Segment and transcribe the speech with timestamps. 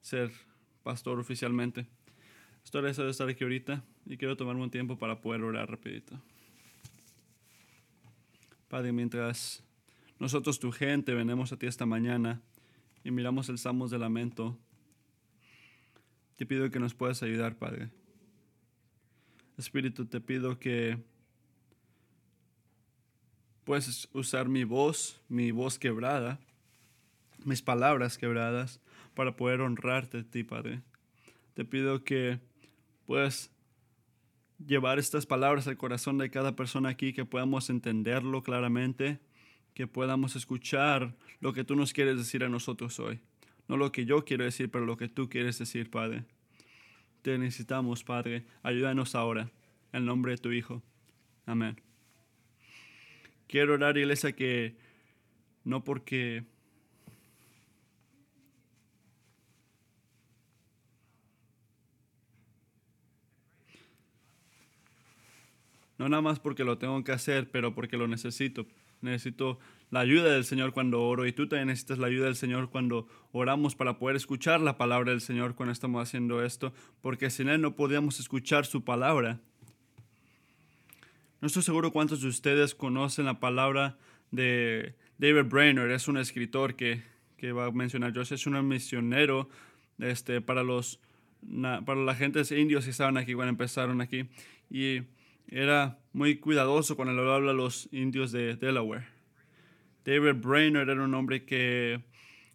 [0.00, 0.30] ser
[0.82, 1.86] pastor oficialmente.
[2.64, 6.20] Estoy agradecido de estar aquí ahorita y quiero tomarme un tiempo para poder orar rapidito.
[8.68, 9.62] Padre, mientras
[10.18, 12.42] nosotros, tu gente, venimos a ti esta mañana
[13.04, 14.58] y miramos el Salmos de Lamento,
[16.36, 17.90] te pido que nos puedas ayudar, Padre.
[19.56, 20.98] Espíritu, te pido que
[23.64, 26.38] puedas usar mi voz, mi voz quebrada,
[27.44, 28.80] mis palabras quebradas,
[29.18, 30.80] para poder honrarte a ti, Padre.
[31.54, 32.38] Te pido que
[33.04, 33.50] puedas
[34.64, 39.18] llevar estas palabras al corazón de cada persona aquí, que podamos entenderlo claramente,
[39.74, 43.18] que podamos escuchar lo que tú nos quieres decir a nosotros hoy.
[43.66, 46.24] No lo que yo quiero decir, pero lo que tú quieres decir, Padre.
[47.22, 48.46] Te necesitamos, Padre.
[48.62, 49.50] Ayúdanos ahora.
[49.92, 50.80] En nombre de tu Hijo.
[51.44, 51.80] Amén.
[53.48, 54.76] Quiero orar, iglesia, que
[55.64, 56.44] no porque
[65.98, 68.66] no nada más porque lo tengo que hacer, pero porque lo necesito.
[69.00, 69.58] Necesito
[69.90, 73.06] la ayuda del Señor cuando oro y tú también necesitas la ayuda del Señor cuando
[73.32, 77.60] oramos para poder escuchar la palabra del Señor cuando estamos haciendo esto, porque sin Él
[77.60, 79.40] no podíamos escuchar su palabra.
[81.40, 83.96] No estoy seguro cuántos de ustedes conocen la palabra
[84.30, 87.02] de David Brainerd, es un escritor que,
[87.36, 89.48] que va a mencionar yo, es un misionero
[89.98, 91.00] este, para los
[91.86, 94.28] para la gente indios que estaban aquí cuando empezaron aquí
[94.70, 95.02] y
[95.48, 99.06] era muy cuidadoso cuando le habla a los indios de Delaware.
[100.04, 102.02] David Brainerd era un hombre que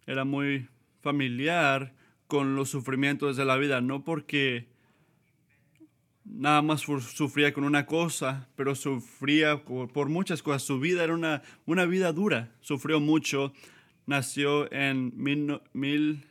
[0.06, 0.68] era muy
[1.02, 1.94] familiar
[2.26, 4.68] con los sufrimientos de la vida, no porque
[6.24, 10.62] nada más sufría con una cosa, pero sufría por muchas cosas.
[10.62, 13.52] Su vida era una, una vida dura, sufrió mucho.
[14.06, 16.26] Nació en mil,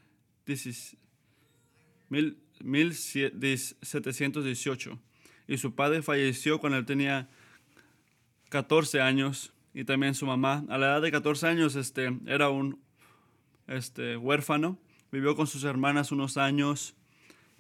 [2.62, 5.00] 1718
[5.48, 7.30] y su padre falleció cuando él tenía
[8.50, 10.64] 14 años y también su mamá.
[10.70, 12.80] A la edad de 14 años este, era un
[13.68, 14.78] este, huérfano,
[15.12, 16.96] vivió con sus hermanas unos años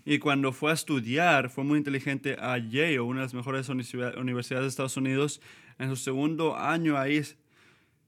[0.05, 4.65] y cuando fue a estudiar, fue muy inteligente a Yale, una de las mejores universidades
[4.65, 5.41] de Estados Unidos.
[5.79, 7.21] En su segundo año ahí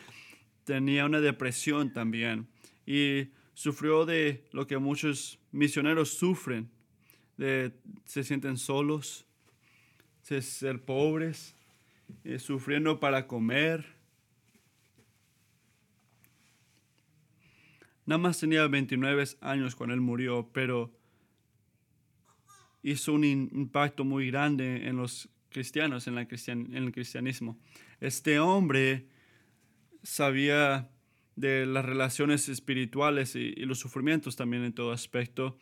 [0.64, 2.48] tenía una depresión también.
[2.86, 6.70] Y sufrió de lo que muchos misioneros sufren,
[7.38, 7.74] de
[8.06, 9.26] se sienten solos,
[10.30, 11.56] de ser pobres,
[12.24, 13.86] eh, sufriendo para comer.
[18.06, 20.99] Nada más tenía 29 años cuando él murió, pero
[22.84, 27.58] hizo un impacto muy grande en los cristianos, en, la en el cristianismo.
[28.00, 29.08] Este hombre
[30.04, 30.90] sabía
[31.36, 35.58] de las relaciones espirituales y, los sufrimientos también en todo aspecto,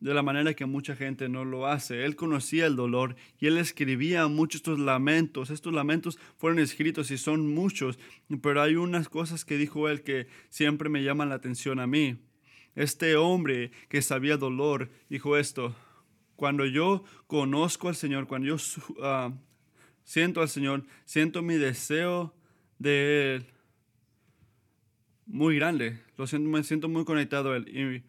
[0.00, 2.04] de la manera que mucha gente no lo hace.
[2.04, 5.50] Él conocía el dolor y él escribía muchos estos lamentos.
[5.50, 7.98] Estos lamentos fueron escritos y son muchos,
[8.42, 12.18] pero hay unas cosas que dijo él que siempre me llaman la atención a mí.
[12.74, 15.76] Este hombre que sabía dolor dijo esto,
[16.44, 18.56] cuando yo conozco al Señor, cuando yo
[19.02, 19.32] ah,
[20.02, 22.34] siento al Señor, siento mi deseo
[22.78, 23.46] de Él
[25.24, 26.02] muy grande.
[26.18, 27.68] Lo siento, me siento muy conectado a Él.
[27.70, 28.02] Y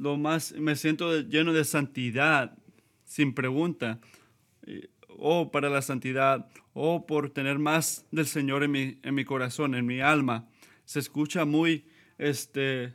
[0.00, 2.56] lo más, me siento lleno de santidad,
[3.04, 3.98] sin pregunta.
[5.08, 9.74] O para la santidad, o por tener más del Señor en mi, en mi corazón,
[9.74, 10.48] en mi alma.
[10.84, 11.84] Se escucha muy,
[12.16, 12.94] este,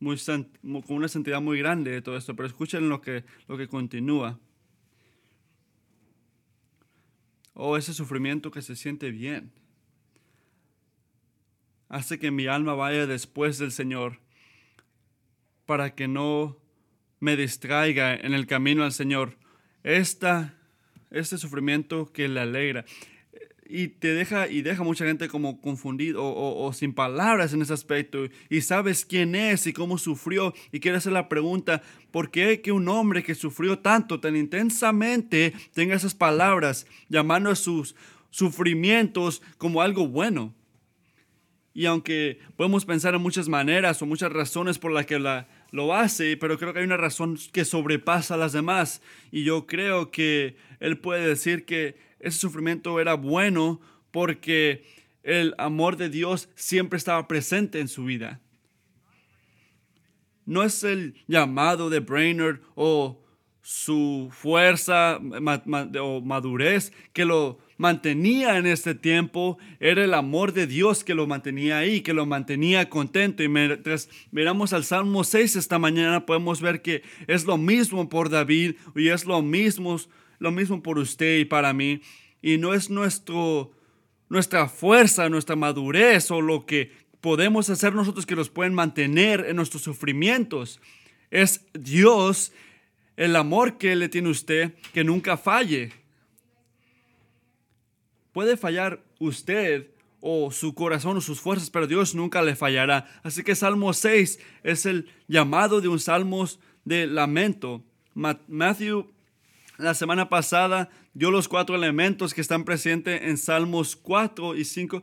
[0.00, 3.68] muy con una santidad muy grande de todo esto, pero escuchen lo que, lo que
[3.68, 4.38] continúa.
[7.52, 9.52] Oh, ese sufrimiento que se siente bien.
[11.90, 14.18] Hace que mi alma vaya después del Señor
[15.66, 16.56] para que no
[17.18, 19.36] me distraiga en el camino al Señor.
[19.82, 20.54] Esta,
[21.10, 22.86] este sufrimiento que le alegra.
[23.70, 28.26] Y te deja y deja mucha gente como confundido o, sin palabras en ese aspecto
[28.48, 32.72] y sabes quién es y cómo sufrió y quiere hacer la pregunta ¿por qué que
[32.72, 37.94] un hombre que sufrió tanto tan intensamente tenga esas palabras llamando a sus
[38.30, 40.54] sufrimientos como algo bueno?
[41.72, 45.94] Y aunque podemos pensar en muchas maneras o muchas razones por las que la, lo
[45.94, 49.02] hace, pero creo que hay una razón que sobrepasa a las demás.
[49.30, 53.80] Y yo creo que él puede decir que ese sufrimiento era bueno
[54.10, 54.84] porque
[55.22, 58.40] el amor de Dios siempre estaba presente en su vida.
[60.46, 63.22] No es el llamado de Brainerd o
[63.62, 65.20] su fuerza
[66.00, 71.26] o madurez que lo mantenía en este tiempo, era el amor de Dios que lo
[71.26, 73.42] mantenía ahí, que lo mantenía contento.
[73.42, 78.28] Y mientras miramos al Salmo 6 esta mañana, podemos ver que es lo mismo por
[78.28, 79.98] David y es lo mismo
[80.40, 82.02] lo mismo por usted y para mí.
[82.42, 83.70] Y no es nuestro,
[84.28, 89.56] nuestra fuerza, nuestra madurez o lo que podemos hacer nosotros que nos pueden mantener en
[89.56, 90.80] nuestros sufrimientos.
[91.30, 92.52] Es Dios,
[93.16, 95.92] el amor que le tiene usted, que nunca falle.
[98.32, 99.90] Puede fallar usted
[100.20, 103.06] o su corazón o sus fuerzas, pero Dios nunca le fallará.
[103.22, 106.46] Así que Salmo 6 es el llamado de un salmo
[106.84, 107.84] de lamento.
[108.14, 109.10] Matthew
[109.80, 115.02] la semana pasada dio los cuatro elementos que están presentes en Salmos 4 y 5.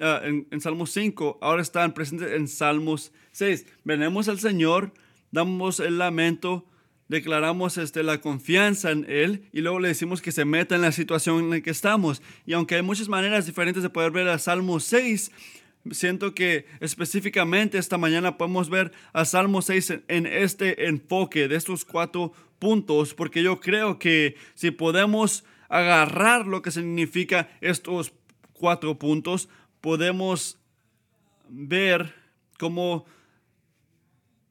[0.00, 3.66] Ah, en, Salmos 5, ahora están presentes en Salmos 6.
[3.84, 4.92] Venemos al Señor,
[5.30, 6.66] damos el lamento,
[7.08, 10.92] declaramos este, la confianza en Él y luego le decimos que se meta en la
[10.92, 12.22] situación en la que estamos.
[12.46, 15.30] Y aunque hay muchas maneras diferentes de poder ver a Salmos 6,
[15.90, 21.84] siento que específicamente esta mañana podemos ver a Salmo 6 en este enfoque de estos
[21.84, 28.12] cuatro puntos, porque yo creo que si podemos agarrar lo que significa estos
[28.52, 29.48] cuatro puntos,
[29.80, 30.58] podemos
[31.48, 32.14] ver
[32.58, 33.04] cómo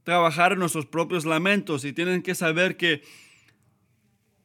[0.03, 3.01] trabajar nuestros propios lamentos y tienen que saber que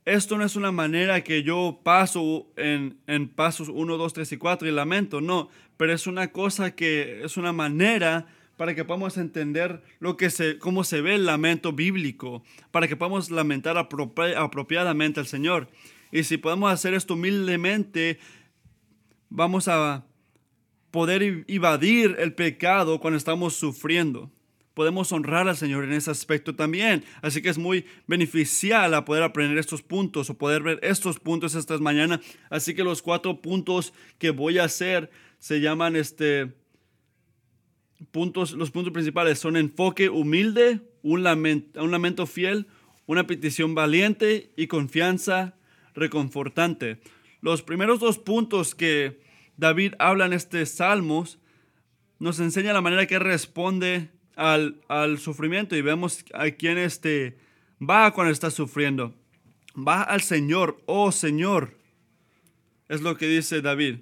[0.08, 4.36] esto no es una manera que yo paso en, en pasos 1, 2, 3 y
[4.38, 8.26] 4 y lamento, no, pero es una cosa que es una manera
[8.56, 12.96] para que podamos entender lo que se, cómo se ve el lamento bíblico, para que
[12.96, 15.68] podamos lamentar apropiadamente al Señor.
[16.10, 18.18] Y si podemos hacer esto humildemente,
[19.28, 20.06] vamos a
[20.90, 24.30] poder evadir el pecado cuando estamos sufriendo.
[24.78, 27.04] Podemos honrar al Señor en ese aspecto también.
[27.20, 31.56] Así que es muy beneficial a poder aprender estos puntos o poder ver estos puntos
[31.56, 32.20] estas mañanas.
[32.48, 35.10] Así que los cuatro puntos que voy a hacer
[35.40, 36.52] se llaman este
[38.12, 42.68] puntos, los puntos principales son enfoque humilde, un lamento, un lamento fiel,
[43.06, 45.56] una petición valiente y confianza
[45.92, 47.00] reconfortante.
[47.40, 49.22] Los primeros dos puntos que
[49.56, 51.40] David habla en este Salmos
[52.20, 57.36] nos enseña la manera que responde al, al sufrimiento y vemos a quién este
[57.78, 59.12] va cuando está sufriendo.
[59.76, 61.76] Va al Señor, oh Señor.
[62.88, 63.96] Es lo que dice David.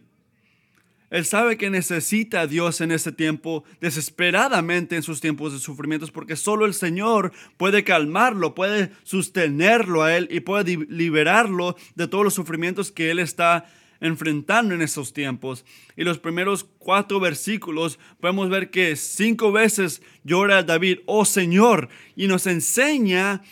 [1.09, 6.11] Él sabe que necesita a Dios en ese tiempo, desesperadamente en sus tiempos de sufrimientos,
[6.11, 12.25] porque solo el Señor puede calmarlo, puede sostenerlo a Él y puede liberarlo de todos
[12.25, 13.67] los sufrimientos que Él está
[14.01, 15.65] enfrentando en esos tiempos.
[15.97, 22.27] Y los primeros cuatro versículos podemos ver que cinco veces llora David, oh Señor, y
[22.27, 23.43] nos enseña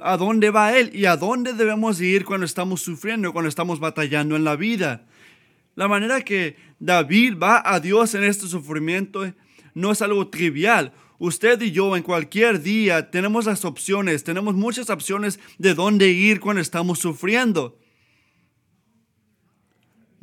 [0.00, 4.36] a dónde va Él y a dónde debemos ir cuando estamos sufriendo, cuando estamos batallando
[4.36, 5.06] en la vida.
[5.76, 9.32] La manera que David va a Dios en este sufrimiento
[9.74, 10.92] no es algo trivial.
[11.18, 16.40] Usted y yo en cualquier día tenemos las opciones, tenemos muchas opciones de dónde ir
[16.40, 17.78] cuando estamos sufriendo.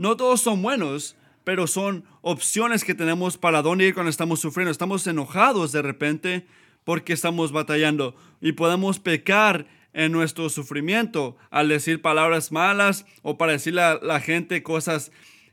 [0.01, 4.71] No todos son buenos, pero son opciones que tenemos para dónde ir cuando estamos sufriendo.
[4.71, 6.47] Estamos enojados de repente
[6.83, 13.51] porque estamos batallando y podemos pecar en nuestro sufrimiento al decir palabras malas o para
[13.51, 15.11] decirle a la gente cosas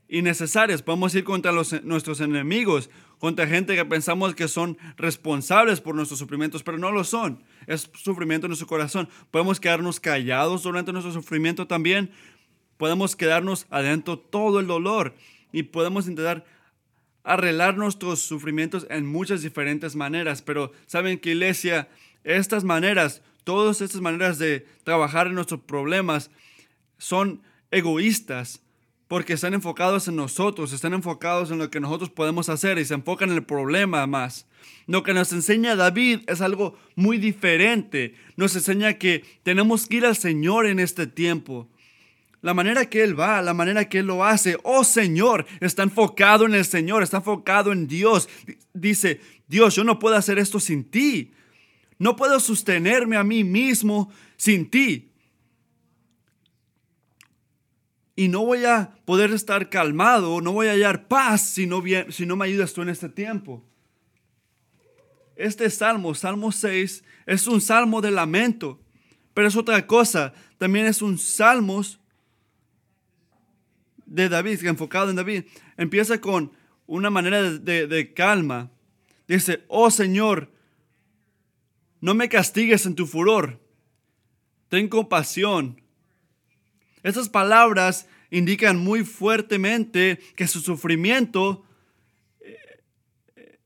[0.09, 0.81] innecesarias.
[0.81, 2.88] Podemos ir contra nuestros enemigos,
[3.19, 7.45] contra gente que pensamos que son responsables por nuestros sufrimientos, pero no lo son.
[7.67, 9.11] Es sufrimiento en nuestro corazón.
[9.31, 12.11] Podemos quedarnos callados durante nuestro sufrimiento también.
[12.78, 15.14] Podemos quedarnos adentro todo el dolor
[15.52, 16.47] y podemos intentar
[17.25, 20.40] arreglar nuestros sufrimientos en muchas diferentes maneras.
[20.40, 21.88] Pero saben que iglesia,
[22.25, 26.30] estas maneras, todas estas maneras de trabajar en nuestros problemas
[26.97, 28.62] son egoístas
[29.08, 32.94] porque están enfocados en nosotros, están enfocados en lo que nosotros podemos hacer y se
[32.94, 34.47] enfocan en el problema más.
[34.87, 38.14] Lo que nos enseña David es algo muy diferente.
[38.37, 41.68] Nos enseña que tenemos que ir al Señor en este tiempo.
[42.40, 44.59] La manera que Él va, la manera que Él lo hace.
[44.62, 48.28] Oh Señor, está enfocado en el Señor, está enfocado en Dios.
[48.73, 51.33] Dice, Dios, yo no puedo hacer esto sin ti.
[51.99, 55.11] No puedo sostenerme a mí mismo sin ti.
[58.14, 62.26] Y no voy a poder estar calmado, no voy a hallar paz si no, si
[62.26, 63.64] no me ayudas tú en este tiempo.
[65.37, 68.80] Este salmo, Salmo 6, es un salmo de lamento,
[69.35, 70.33] pero es otra cosa.
[70.59, 71.80] También es un salmo
[74.08, 75.44] de David, enfocado en David.
[75.76, 76.52] Empieza con
[76.86, 78.70] una manera de, de calma.
[79.26, 80.50] Dice, oh Señor,
[82.00, 83.60] no me castigues en tu furor.
[84.68, 85.80] Ten compasión.
[87.02, 91.64] Esas palabras indican muy fuertemente que su sufrimiento
[92.40, 93.58] eh,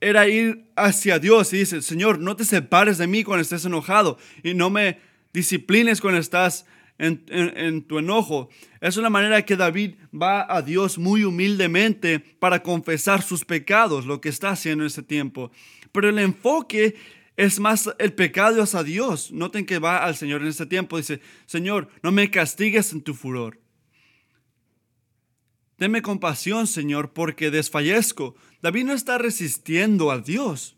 [0.00, 4.18] era ir hacia Dios y dice, Señor, no te separes de mí cuando estés enojado
[4.42, 5.00] y no me
[5.32, 6.66] disciplines cuando estás
[6.98, 8.48] en, tu enojo.
[8.80, 14.20] Es una manera que David va a Dios muy humildemente para confesar sus pecados, lo
[14.20, 15.50] que está haciendo en ese tiempo.
[15.92, 16.96] Pero el enfoque
[17.36, 19.30] es más el pecado hacia Dios.
[19.30, 20.96] Noten que va al Señor en este tiempo.
[20.96, 23.60] Dice, Señor, no me castigues en tu furor.
[25.78, 28.34] Deme compasión, Señor, porque desfallezco.
[28.60, 30.76] David no está resistiendo a Dios.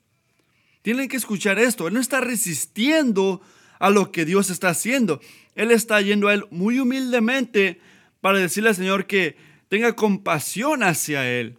[0.82, 1.88] Tienen que escuchar esto.
[1.88, 5.20] Él no está resistiendo a lo que Dios está haciendo.
[5.54, 7.80] Él está yendo a Él muy humildemente
[8.20, 9.36] para decirle al Señor que
[9.68, 11.56] tenga compasión hacia Él.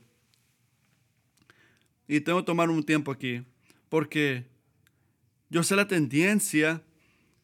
[2.07, 3.41] Y tengo que tomar un tiempo aquí,
[3.89, 4.45] porque
[5.49, 6.83] yo sé la tendencia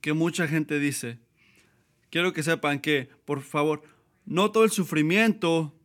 [0.01, 1.17] que mucha gente dice.
[2.09, 3.81] Quiero que sepan que, por favor,
[4.25, 5.76] no todo el sufrimiento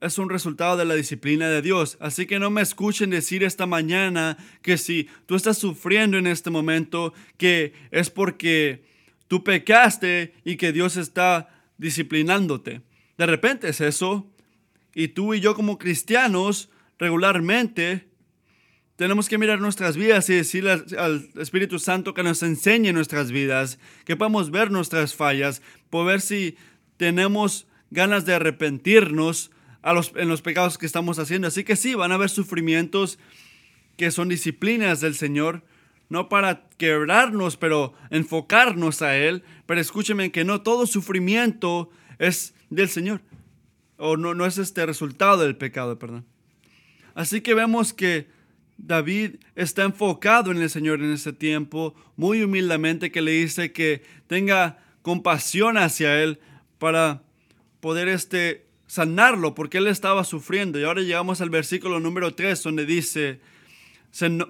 [0.00, 1.96] es un resultado de la disciplina de Dios.
[2.00, 6.50] Así que no me escuchen decir esta mañana que si tú estás sufriendo en este
[6.50, 8.84] momento, que es porque
[9.26, 12.82] tú pecaste y que Dios está disciplinándote.
[13.16, 14.30] De repente es eso.
[14.94, 18.08] Y tú y yo como cristianos regularmente
[18.96, 23.78] tenemos que mirar nuestras vidas y decirle al, Espíritu Santo que nos enseñe nuestras vidas,
[24.04, 26.56] que podamos ver nuestras fallas, por ver si
[26.96, 29.52] tenemos ganas de arrepentirnos
[30.14, 31.48] en los pecados que estamos haciendo.
[31.48, 33.18] Así que sí, van a haber sufrimientos
[33.96, 35.64] que son disciplinas del Señor,
[36.08, 39.42] no para quebrarnos, pero enfocarnos a Él.
[39.66, 43.20] Pero escúcheme que no todo sufrimiento es del Señor,
[43.96, 46.24] o no, no es este resultado del pecado, perdón.
[47.14, 48.28] Así que vemos que
[48.76, 54.02] David está enfocado en el Señor en ese tiempo, muy humildemente que le dice que
[54.28, 56.38] tenga compasión hacia él
[56.78, 57.22] para
[57.80, 60.80] poder este, sanarlo, porque él estaba sufriendo.
[60.80, 63.38] Y ahora llegamos al versículo número 3, donde dice,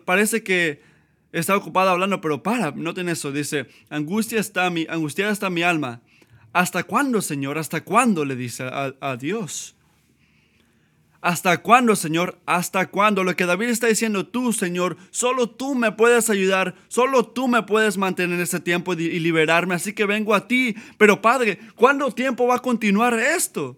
[0.07, 0.81] parece que
[1.33, 6.01] está ocupado hablando, pero para, noten eso, dice, angustia está mi, angustiada está mi alma.
[6.55, 7.59] ¿Hasta cuándo, Señor?
[7.59, 8.25] ¿Hasta cuándo?
[8.25, 9.77] le dice a Dios.
[11.21, 12.39] ¿Hasta cuándo, Señor?
[12.47, 13.25] ¿Hasta cuándo?
[13.25, 17.65] Lo que David está diciendo, tú, Señor, solo tú me puedes ayudar, solo tú me
[17.65, 20.77] puedes mantener en este tiempo y liberarme, así que vengo a ti.
[20.97, 23.77] Pero Padre, ¿cuánto tiempo va a continuar esto?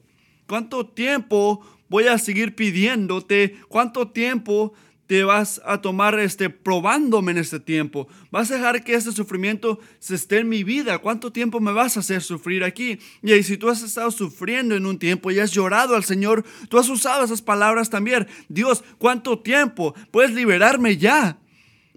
[0.51, 3.55] ¿Cuánto tiempo voy a seguir pidiéndote?
[3.69, 4.73] ¿Cuánto tiempo
[5.07, 8.09] te vas a tomar este, probándome en este tiempo.
[8.33, 10.99] Vas a dejar que este sufrimiento se esté en mi vida.
[10.99, 12.99] ¿Cuánto tiempo me vas a hacer sufrir aquí?
[13.23, 16.79] Y si tú has estado sufriendo en un tiempo y has llorado al Señor, tú
[16.79, 18.27] has usado esas palabras también.
[18.49, 19.95] Dios, ¿cuánto tiempo?
[20.11, 21.39] Puedes liberarme ya.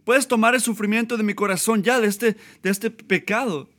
[0.03, 3.72] Puedes tomar el sufrimiento de mi corazón ya de este, de este pecado.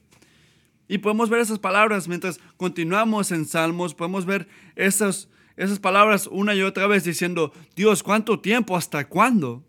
[0.89, 6.55] Y podemos ver esas palabras mientras continuamos en Salmos, podemos ver esas esas palabras una
[6.55, 8.77] y otra vez diciendo, Dios, ¿cuánto tiempo?
[8.77, 9.65] ¿Hasta cuándo?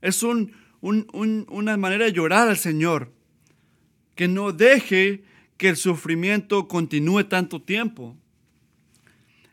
[0.00, 3.12] Es una manera de llorar al Señor,
[4.14, 5.24] que no deje
[5.58, 8.16] que el sufrimiento continúe tanto tiempo.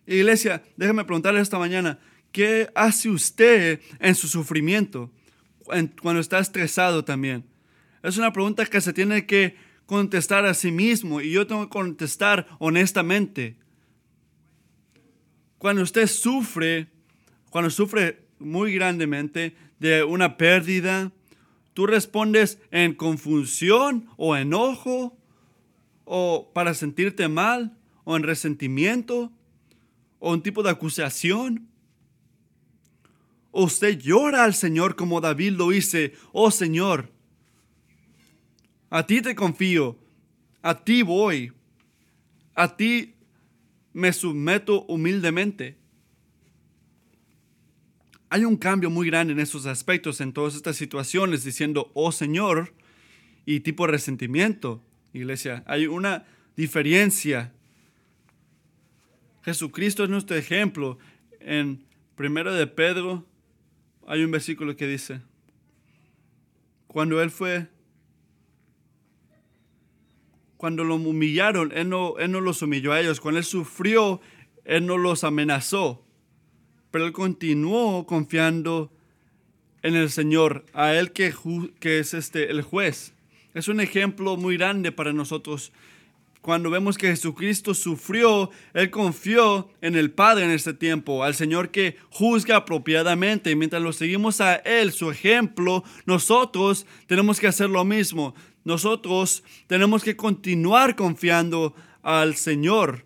[0.07, 1.99] Iglesia, déjame preguntarle esta mañana,
[2.31, 5.11] ¿qué hace usted en su sufrimiento
[6.01, 7.43] cuando está estresado también?
[8.01, 9.55] Es una pregunta que se tiene que
[9.89, 13.57] contestar a sí mismo y yo tengo que contestar honestamente.
[15.57, 16.89] Cuando usted sufre,
[17.49, 21.11] cuando sufre muy grandemente de una pérdida,
[21.73, 25.17] tú respondes en confusión o enojo
[26.05, 29.31] o para sentirte mal o en resentimiento
[30.19, 31.67] o un tipo de acusación.
[33.49, 37.11] O usted llora al Señor como David lo dice, oh Señor,
[38.89, 39.97] a ti te confío,
[40.61, 41.53] a ti voy,
[42.55, 43.15] a ti
[43.93, 45.77] me someto humildemente.
[48.29, 52.73] Hay un cambio muy grande en esos aspectos, en todas estas situaciones, diciendo, oh Señor,
[53.45, 55.63] y tipo resentimiento, iglesia.
[55.65, 57.51] Hay una diferencia.
[59.43, 60.99] Jesucristo es nuestro ejemplo.
[61.39, 61.83] En
[62.15, 63.25] primero de Pedro
[64.05, 65.21] hay un versículo que dice,
[66.85, 67.67] cuando él fue,
[70.59, 73.21] cuando lo humillaron, él no, él no los humilló a ellos.
[73.21, 74.19] Cuando él sufrió,
[74.65, 76.03] él no los amenazó.
[76.91, 78.91] Pero él continuó confiando
[79.83, 81.33] en el Señor, a Él que,
[81.79, 83.13] que es este, el juez.
[83.53, 85.71] Es un ejemplo muy grande para nosotros.
[86.41, 91.71] Cuando vemos que Jesucristo sufrió, Él confió en el Padre en este tiempo, al Señor
[91.71, 93.55] que juzga apropiadamente.
[93.55, 98.35] Mientras lo seguimos a Él, su ejemplo, nosotros tenemos que hacer lo mismo.
[98.69, 101.73] Nosotros tenemos que continuar confiando
[102.03, 103.03] al Señor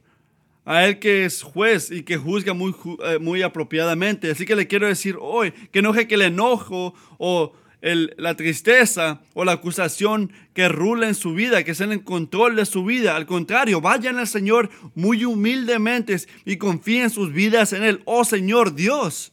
[0.66, 4.30] a Él que es juez y que juzga muy, eh, muy apropiadamente.
[4.30, 9.22] Así que le quiero decir hoy que no deje que el enojo o la tristeza
[9.34, 13.16] o la acusación que rula en su vida, que es en control de su vida.
[13.16, 18.02] Al contrario, vayan al Señor muy humildemente y confíen sus vidas en Él.
[18.04, 19.32] Oh Señor Dios,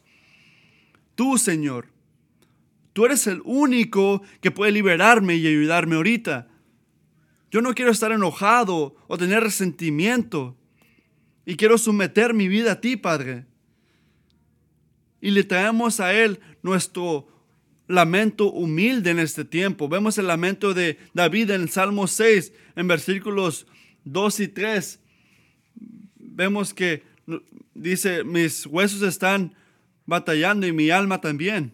[1.15, 1.87] tú Señor,
[2.93, 6.47] tú eres el único que puede liberarme y ayudarme ahorita.
[7.51, 10.57] Yo no quiero estar enojado o tener resentimiento.
[11.45, 13.45] Y quiero someter mi vida a ti, Padre.
[15.19, 17.27] Y le traemos a Él nuestro
[17.87, 19.89] lamento humilde en este tiempo.
[19.89, 23.67] Vemos el lamento de David en el Salmo 6, en versículos
[24.05, 24.99] 2 y 3.
[26.15, 27.03] Vemos que
[27.73, 29.55] dice, mis huesos están
[30.05, 31.73] batallando y mi alma también.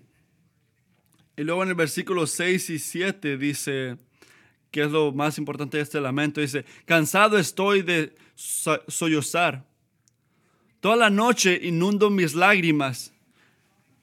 [1.37, 3.97] Y luego en el versículo 6 y 7 dice,
[4.71, 9.63] que es lo más importante de este lamento, dice, cansado estoy de sollozar.
[10.79, 13.13] Toda la noche inundo mis lágrimas,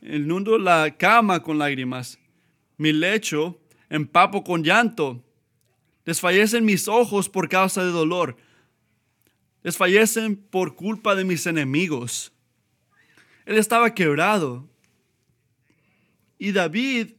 [0.00, 2.20] inundo la cama con lágrimas,
[2.76, 3.60] mi lecho
[3.90, 5.20] empapo con llanto.
[6.04, 8.36] Desfallecen mis ojos por causa de dolor.
[9.64, 12.32] Desfallecen por culpa de mis enemigos.
[13.44, 14.68] Él estaba quebrado.
[16.38, 17.12] Y David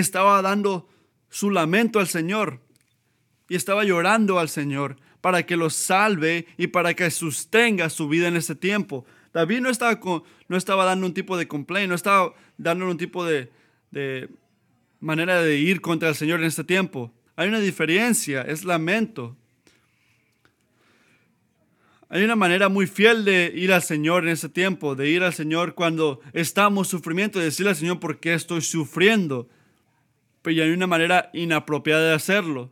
[0.00, 0.88] estaba dando
[1.28, 2.60] su lamento al Señor.
[3.48, 8.28] Y estaba llorando al Señor para que los salve y para que sostenga su vida
[8.28, 9.06] en ese tiempo.
[9.32, 10.00] David no estaba,
[10.48, 13.50] no estaba dando un tipo de complaint, no estaba dando un tipo de,
[13.90, 14.28] de
[15.00, 17.12] manera de ir contra el Señor en este tiempo.
[17.36, 19.36] Hay una diferencia, es lamento.
[22.08, 25.32] Hay una manera muy fiel de ir al Señor en ese tiempo, de ir al
[25.32, 29.48] Señor cuando estamos sufrimiento, de decirle al Señor por qué estoy sufriendo.
[30.42, 32.70] Pero hay una manera inapropiada de hacerlo.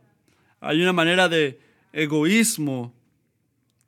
[0.59, 1.59] Hay una manera de,
[1.93, 2.93] egoísmo,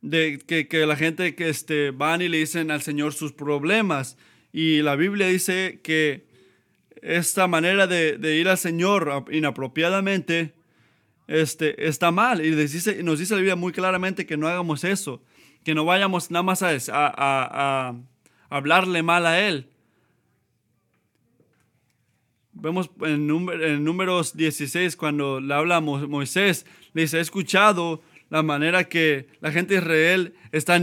[0.02, 4.18] de que, la gente que este, van y le dicen al Señor sus problemas.
[4.52, 6.26] Y la Biblia dice que
[7.02, 10.54] esta manera de, ir al Señor inapropiadamente
[11.28, 12.46] este, está mal.
[12.46, 15.24] Y nos dice, nos dice la Biblia muy claramente que no hagamos eso,
[15.64, 17.96] que no vayamos nada más a,
[18.50, 19.70] hablarle mal a Él.
[22.54, 29.52] Vemos en, números 16 cuando le habla Moisés, les he escuchado la manera que la
[29.52, 30.80] gente de Israel está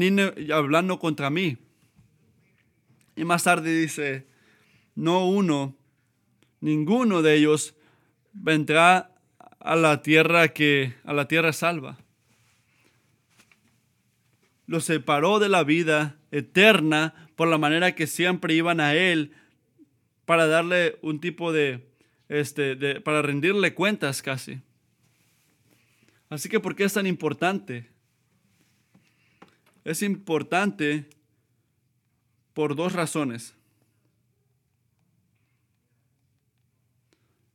[0.52, 1.58] hablando contra mí.
[3.16, 4.26] Y más tarde dice,
[4.94, 5.76] no uno,
[6.60, 7.74] ninguno de ellos
[8.32, 9.14] vendrá
[9.60, 11.98] a la tierra que a la tierra salva.
[14.66, 19.32] Los separó de la vida eterna por la manera que siempre iban a él
[20.30, 21.90] para darle un tipo de
[22.28, 24.60] este para rendirle cuentas casi.
[26.28, 27.90] Así que, ¿por qué es tan importante?
[29.82, 31.10] Es importante
[32.54, 33.56] por dos razones.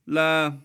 [0.04, 0.60] La,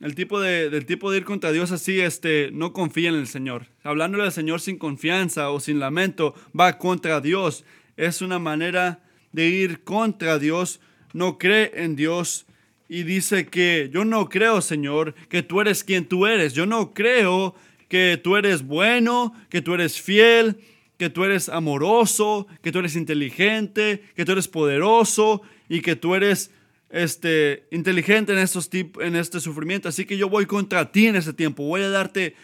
[0.00, 3.28] el tipo de, del tipo de ir contra Dios así, este, no confía en el
[3.28, 3.68] Señor.
[3.84, 7.64] Hablándole al Señor sin confianza o sin lamento, va contra Dios.
[7.96, 9.05] Es una manera
[9.36, 10.80] de ir contra Dios.
[11.12, 12.46] No cree en Dios
[12.88, 16.54] y dice que yo no creo, Señor, que tú eres quien tú eres.
[16.54, 17.54] Yo no creo
[17.88, 20.56] que tú eres bueno, que tú eres fiel,
[20.96, 26.14] que tú eres amoroso, que tú eres inteligente, que tú eres poderoso y que tú
[26.14, 26.50] eres
[26.88, 29.90] este, inteligente en, estos en este sufrimiento.
[29.90, 31.62] Así que yo voy contra ti en ese tiempo.
[31.62, 32.34] Voy a darte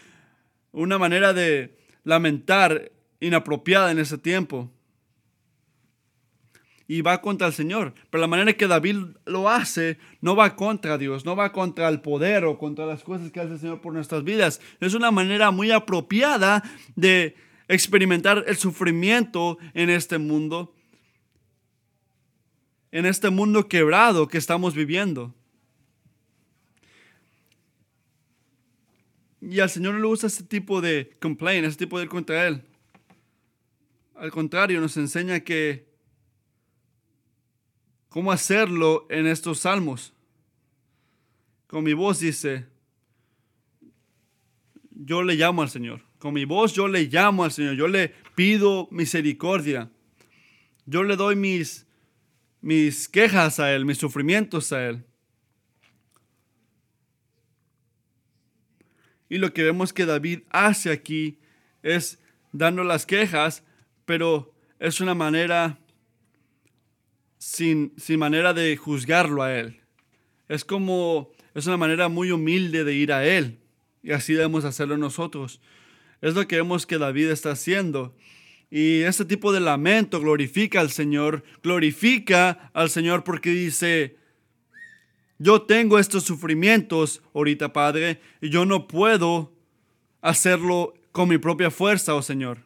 [0.71, 4.69] una manera de lamentar inapropiada en ese tiempo
[6.93, 7.95] y va contra el Señor.
[8.11, 12.01] Pero la manera que David lo hace no va contra Dios, no va contra el
[12.01, 14.61] poder o contra las cosas que hace el Señor por nuestras vidas.
[14.79, 16.63] Es una manera muy apropiada
[16.95, 17.35] de
[17.67, 20.75] experimentar el sufrimiento en este mundo,
[22.91, 25.33] en este mundo quebrado que estamos viviendo.
[29.41, 32.45] Y al Señor no le gusta ese tipo de complaint, ese tipo de ir contra
[32.45, 32.61] Él.
[34.13, 35.92] Al contrario, nos enseña que
[38.13, 40.13] cómo hacerlo en estos salmos.
[41.65, 42.67] Con mi voz dice,
[44.91, 46.03] yo le llamo al Señor.
[46.19, 47.73] Con mi voz yo le llamo al Señor.
[47.73, 49.89] Yo le pido misericordia.
[50.85, 51.87] Yo le doy mis,
[52.61, 55.03] mis quejas a Él, mis sufrimientos a Él.
[59.27, 61.39] Y lo que vemos que David hace aquí
[61.81, 62.19] es
[62.51, 63.63] dando las quejas,
[64.05, 65.79] pero es una manera
[67.43, 69.81] sin, sin manera de juzgarlo a Él.
[70.47, 73.59] Es como, es una manera muy humilde de ir a Él.
[74.01, 75.59] Y así debemos hacerlo nosotros.
[76.21, 78.15] Es lo que vemos que David está haciendo.
[78.71, 84.15] Y este tipo de lamento glorifica al Señor, glorifica al Señor porque dice,
[85.37, 89.51] yo tengo estos sufrimientos ahorita, Padre, y yo no puedo
[90.21, 92.59] hacerlo con mi propia fuerza, oh Señor.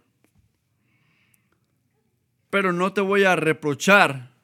[2.52, 4.37] Pero no te voy a reprochar.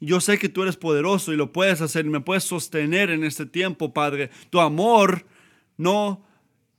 [0.00, 3.24] Yo sé que tú eres poderoso y lo puedes hacer y me puedes sostener en
[3.24, 4.30] este tiempo, Padre.
[4.50, 5.26] Tu amor
[5.76, 6.26] no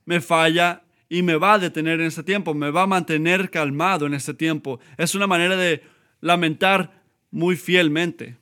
[0.04, 4.06] me falla y me va a detener en este tiempo, me va a mantener calmado
[4.06, 4.78] en este tiempo.
[4.96, 5.82] Es una manera de
[6.20, 8.36] lamentar muy fielmente.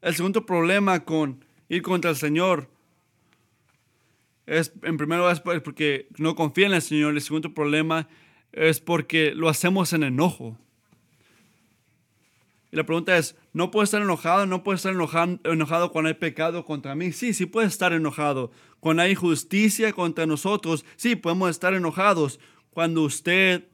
[0.00, 2.68] El segundo problema con ir contra el Señor
[4.46, 7.14] es, en primer lugar, porque no confía en el Señor.
[7.14, 8.08] El segundo problema
[8.52, 10.58] es porque lo hacemos en enojo.
[12.72, 14.46] Y la pregunta es, ¿no puedo estar enojado?
[14.46, 17.12] ¿No puedo estar enojado, enojado cuando hay pecado contra mí?
[17.12, 18.50] Sí, sí puede estar enojado.
[18.80, 22.40] Cuando hay injusticia contra nosotros, sí, podemos estar enojados.
[22.70, 23.68] Cuando usted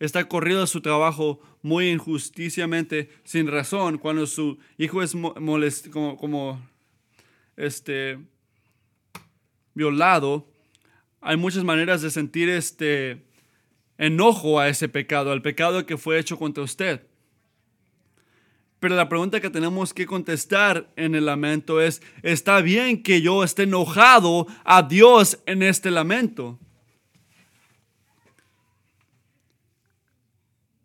[0.00, 6.16] está corrido a su trabajo muy injusticiamente, sin razón, cuando su hijo es molest, como,
[6.16, 6.60] como
[7.56, 8.18] este,
[9.74, 10.44] violado,
[11.20, 13.24] hay muchas maneras de sentir este
[13.96, 17.06] enojo a ese pecado, al pecado que fue hecho contra usted.
[18.84, 23.42] Pero la pregunta que tenemos que contestar en el lamento es, ¿está bien que yo
[23.42, 26.58] esté enojado a Dios en este lamento?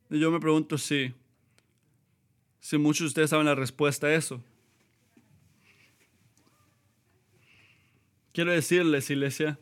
[0.09, 1.13] Y yo me pregunto si,
[2.61, 4.41] si muchos de ustedes saben la respuesta a eso.
[8.31, 9.59] Quiero decirles, iglesia,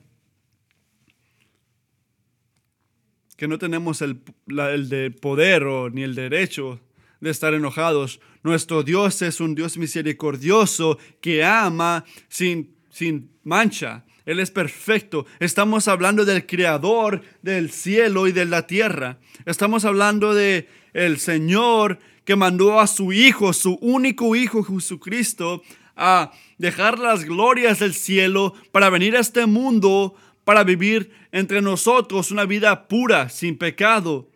[3.36, 6.80] que no tenemos el, el de poder o ni el derecho
[7.22, 8.20] de estar enojados.
[8.44, 14.06] Nuestro Dios es un Dios misericordioso que ama sin, sin mancha.
[14.26, 15.26] Él es perfecto.
[15.40, 19.20] Estamos hablando del creador del cielo y de la tierra.
[19.46, 25.64] Estamos hablando de el Señor que mandó a su hijo, su único hijo Jesucristo,
[25.96, 32.32] a dejar las glorias del cielo para venir a este mundo para vivir entre nosotros
[32.32, 34.30] una vida pura, sin pecado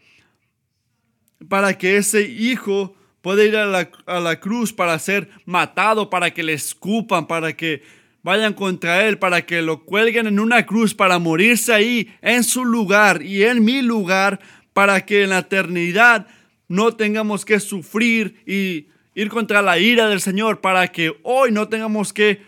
[1.47, 6.53] para que ese hijo pueda ir a la, cruz para ser matado, para que le
[6.53, 7.83] escupan, para que
[8.23, 12.65] vayan contra él, para que lo cuelguen en una cruz, para morirse ahí en su
[12.65, 14.39] lugar y en mi lugar,
[14.73, 16.27] para que en la eternidad
[16.67, 21.67] no tengamos que sufrir y ir contra la ira del Señor, para que hoy no
[21.67, 22.41] tengamos que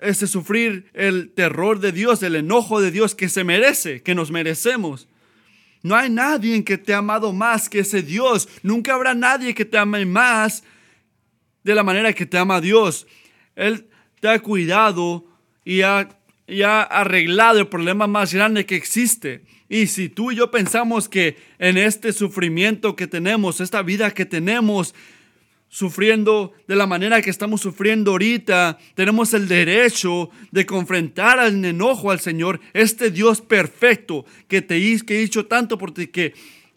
[0.00, 4.30] este, sufrir el terror de Dios, el enojo de Dios que se merece, que nos
[4.30, 5.08] merecemos.
[5.82, 8.48] No hay nadie que te ha amado más que ese Dios.
[8.62, 10.62] Nunca habrá nadie que te ame más
[11.64, 13.06] de la manera que te ama Dios.
[13.56, 13.88] Él
[14.20, 15.26] te ha cuidado
[15.64, 16.08] y ha,
[16.46, 19.44] y ha arreglado el problema más grande que existe.
[19.68, 24.26] Y si tú y yo pensamos que en este sufrimiento que tenemos, esta vida que
[24.26, 24.94] tenemos,
[25.70, 32.10] sufriendo de la manera que estamos sufriendo ahorita, tenemos el derecho de confrontar al enojo
[32.10, 36.34] al Señor, este Dios perfecto que te que dicho tanto por ti, que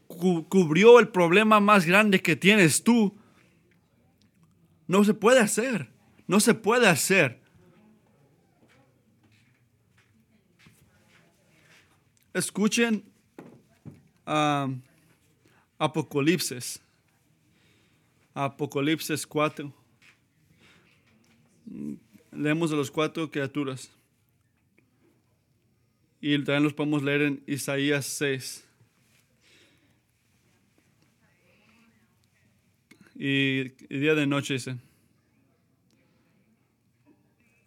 [0.08, 3.18] cubrió el problema más grande que tienes tú.
[4.88, 5.90] No se puede hacer,
[6.28, 7.42] no se puede hacer.
[12.32, 13.04] Escuchen
[14.26, 14.70] a
[15.80, 16.80] Apocalipsis
[18.34, 19.72] Apocalipsis 4.
[22.32, 23.91] Leemos de las cuatro criaturas.
[26.19, 28.65] Y también los podemos leer en Isaías 6.
[33.15, 34.78] Y, día de noche dice.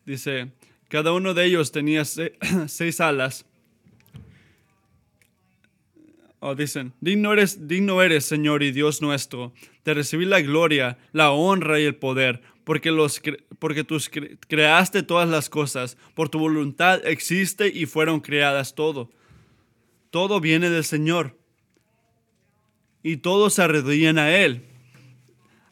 [0.05, 0.52] Dice,
[0.88, 2.05] cada uno de ellos tenía
[2.66, 3.44] seis alas
[6.40, 9.53] o dicen, digno eres, digno eres, Señor y Dios nuestro,
[9.85, 13.22] de recibir la gloria, la honra y el poder, porque, los,
[13.59, 13.99] porque tú
[14.49, 19.11] creaste todas las cosas, por tu voluntad existe y fueron creadas todo.
[20.11, 21.37] Todo viene del Señor.
[23.03, 24.64] Y todos se arrodillan a Él.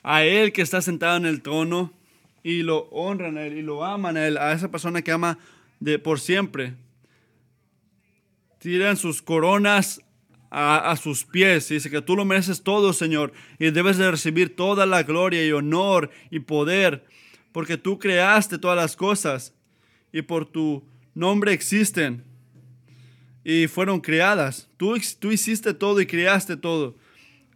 [0.02, 1.92] A Él que está sentado en el trono
[2.42, 5.38] y lo honran a Él y lo aman a Él, a esa persona que ama
[5.80, 6.74] de por siempre.
[8.60, 10.00] Tiran sus coronas
[10.56, 14.54] a, sus pies y dice que tú lo mereces todo, Señor, y debes de recibir
[14.54, 17.04] toda la gloria y honor y poder,
[17.50, 19.52] porque tú creaste todas las cosas
[20.12, 22.22] y por tu nombre existen
[23.42, 24.68] y fueron creadas.
[24.76, 26.96] Tú, tú hiciste todo y creaste todo.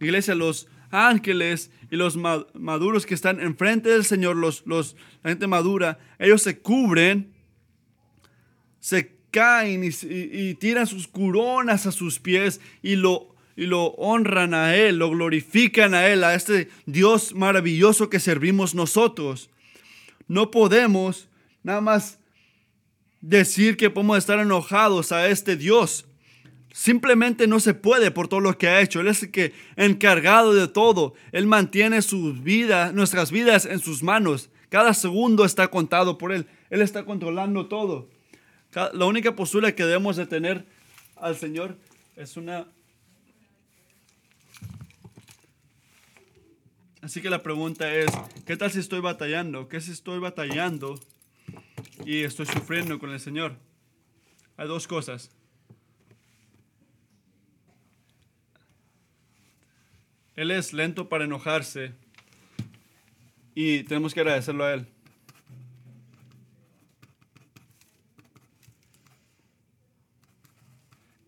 [0.01, 5.47] Iglesia, los ángeles y los maduros que están enfrente del Señor, los, los, la gente
[5.47, 7.33] madura, ellos se cubren,
[8.81, 14.75] se caen y, tiran sus coronas a sus pies y lo, y lo honran a
[14.75, 19.49] Él, lo glorifican a Él, a este Dios maravilloso que servimos nosotros.
[20.27, 21.27] No podemos
[21.63, 22.19] nada más
[23.21, 26.05] decir que podemos estar enojados a este Dios.
[26.71, 29.01] Simplemente no se puede por todo lo que ha hecho.
[29.01, 31.13] Él es el que encargado de todo.
[31.31, 31.99] Él mantiene
[32.93, 34.49] nuestras vidas en sus manos.
[34.69, 36.45] Cada segundo está contado por Él.
[36.69, 38.07] Él está controlando todo.
[38.73, 40.65] La única postura que debemos de tener
[41.15, 41.75] al Señor
[42.15, 42.67] es una...
[47.01, 48.11] Así que la pregunta es,
[48.45, 49.67] ¿qué tal si estoy batallando?
[49.69, 50.99] ¿Qué si estoy batallando
[52.05, 53.55] y estoy sufriendo con el Señor?
[54.57, 55.31] Hay dos cosas.
[60.35, 61.93] Él es lento para enojarse
[63.55, 64.87] y tenemos que agradecerlo a Él.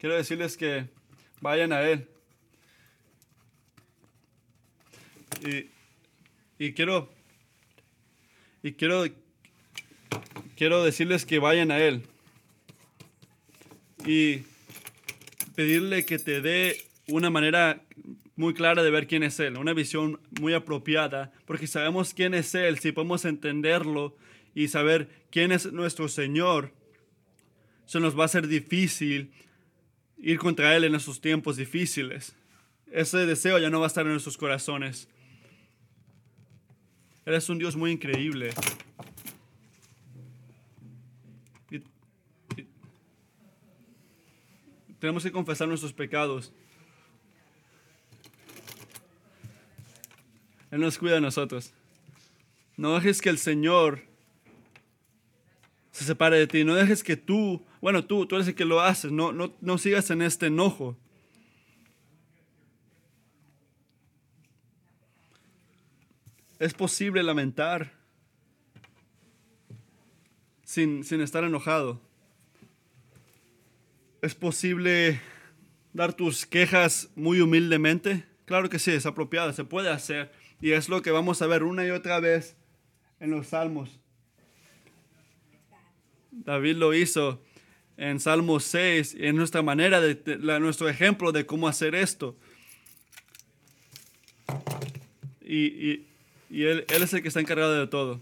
[0.02, 0.88] Quiero decirles que
[1.42, 2.08] vayan a Él.
[6.58, 7.14] Y, quiero,
[8.64, 9.06] y quiero,
[10.56, 12.02] quiero decirles que vayan a Él.
[14.04, 14.42] Y
[15.54, 17.84] pedirle que te dé una manera
[18.36, 22.56] muy clara de ver quién es Él, una visión muy apropiada, porque sabemos quién es
[22.56, 24.18] Él, si podemos entenderlo
[24.56, 26.74] y saber quién es nuestro Señor,
[27.86, 29.32] se nos va a ser difícil
[30.22, 32.36] ir contra Él en esos tiempos difíciles.
[32.92, 35.10] Ese deseo ya no va a estar en nuestros corazones.
[37.26, 38.52] Él es un Dios muy increíble.
[45.02, 46.54] tenemos que confesar nuestros pecados.
[50.70, 51.74] Él nos cuida de nosotros.
[52.78, 54.11] No dejes que el Señor
[56.02, 56.64] se separe de ti.
[56.64, 59.78] No dejes que tú bueno, tú, tú eres el que lo haces, no, no, no
[59.80, 60.96] sigas en este enojo.
[66.60, 67.92] Es posible lamentar
[70.64, 72.00] sin, sin estar enojado.
[74.22, 75.20] Es posible
[75.92, 78.26] dar tus quejas muy humildemente.
[78.46, 80.32] Claro que sí, es apropiado, se puede hacer.
[80.62, 82.56] Y es lo que vamos a ver una y otra vez
[83.20, 84.01] en los salmos.
[86.46, 87.42] David lo hizo
[87.98, 92.36] en Salmo 6, en nuestra manera, de, nuestro ejemplo de cómo hacer esto.
[95.42, 96.08] Y,
[96.50, 98.20] él, es el que está encargado de todo.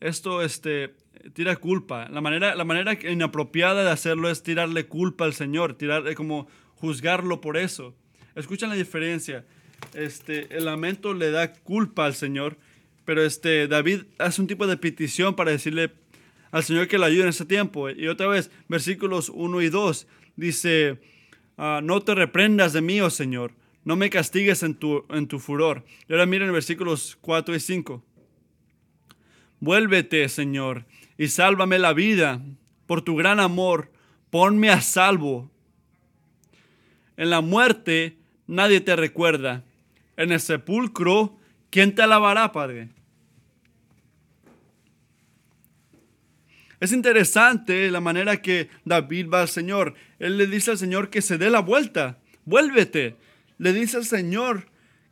[0.00, 0.94] Esto este,
[1.32, 2.08] tira culpa.
[2.10, 6.46] La manera, la manera inapropiada de hacerlo es tirarle culpa al Señor, tirarle como
[6.76, 7.96] juzgarlo por eso.
[8.36, 9.44] Escuchan la diferencia
[9.94, 12.56] este, el lamento le da culpa al Señor,
[13.04, 15.92] pero este, David hace un tipo de petición para decirle
[16.50, 17.90] al Señor que le ayude en ese tiempo.
[17.90, 21.00] Y otra vez, versículos 1 y 2, dice,
[21.56, 23.52] ah, no te reprendas de mí, oh Señor,
[23.84, 25.84] no me castigues en tu, en tu furor.
[26.08, 28.04] Y ahora miren versículos 4 y 5.
[29.60, 30.84] Vuélvete, Señor,
[31.16, 32.42] y sálvame la vida.
[32.86, 33.90] Por tu gran amor,
[34.30, 35.50] ponme a salvo.
[37.16, 39.64] En la muerte nadie te recuerda
[40.18, 41.38] en el sepulcro,
[41.70, 42.88] ¿quién te alabará, Padre?
[46.80, 49.94] Es interesante la manera que David va al Señor.
[50.18, 52.18] Él le dice al Señor que se dé la vuelta.
[52.44, 53.16] Vuélvete.
[53.58, 54.66] Le dice al Señor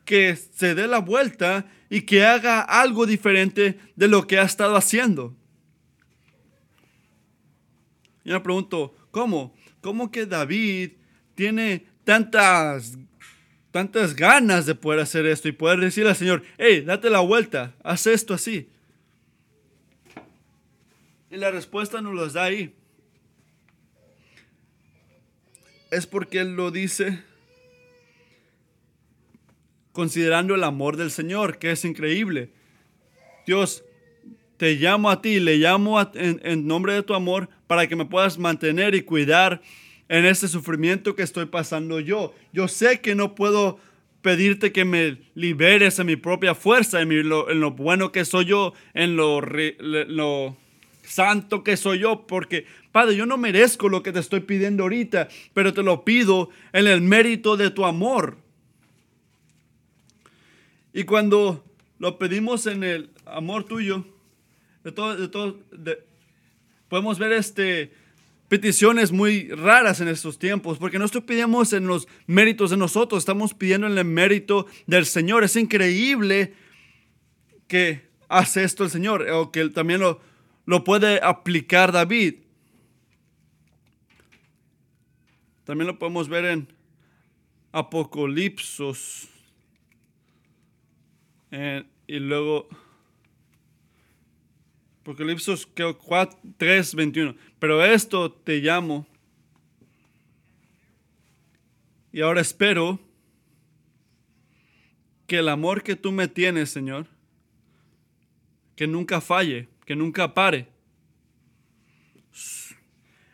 [0.04, 4.74] que se dé la vuelta y que haga algo diferente de lo que ha estado
[4.74, 5.36] haciendo.
[8.24, 9.54] Yo me pregunto, ¿cómo?
[9.80, 10.92] ¿Cómo que David
[11.36, 12.98] tiene tantas
[13.76, 17.74] tantas ganas de poder hacer esto y poder decirle al Señor, hey, date la vuelta,
[17.84, 18.70] haz esto así.
[21.30, 22.72] Y la respuesta nos las da ahí.
[25.90, 27.22] es porque Él lo dice
[29.92, 32.50] considerando el amor del Señor, que es increíble.
[33.46, 33.84] Dios,
[34.56, 38.06] te llamo a ti, le llamo en, en, nombre de tu amor para que me
[38.06, 39.60] puedas mantener y cuidar
[40.08, 42.34] en este sufrimiento que estoy pasando yo.
[42.52, 43.78] Yo sé que no puedo
[44.22, 48.46] pedirte que me liberes en mi propia fuerza, en, lo, en lo, bueno que soy
[48.46, 50.56] yo, en lo, lo
[51.04, 52.66] santo que soy yo, porque
[52.96, 56.86] Padre, yo no merezco lo que te estoy pidiendo ahorita, pero te lo pido en
[56.86, 58.38] el mérito de tu amor.
[60.94, 61.62] Y cuando
[61.98, 64.06] lo pedimos en el amor tuyo,
[64.82, 65.58] de todo, de todo,
[66.88, 67.92] podemos ver este,
[68.48, 73.20] peticiones muy raras en estos tiempos, porque no estoy pidiendo en los méritos de nosotros,
[73.20, 75.44] estamos pidiendo en el mérito del Señor.
[75.44, 76.54] Es increíble
[77.68, 80.20] que hace esto el Señor, o que también lo,
[80.64, 82.36] lo puede aplicar David.
[85.64, 86.68] También lo podemos ver en
[87.72, 89.28] Apocalipsos.
[91.50, 92.68] Eh, y luego
[95.06, 95.68] Apocalipsis
[96.56, 97.36] 3, 21.
[97.58, 99.06] Pero esto te llamo.
[102.12, 102.98] Y ahora espero
[105.26, 107.06] que el amor que tú me tienes, Señor,
[108.74, 110.68] que nunca falle, que nunca pare.